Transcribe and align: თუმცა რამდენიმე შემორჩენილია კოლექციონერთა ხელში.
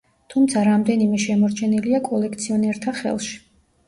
თუმცა 0.33 0.61
რამდენიმე 0.67 1.19
შემორჩენილია 1.25 1.99
კოლექციონერთა 2.07 2.95
ხელში. 3.01 3.37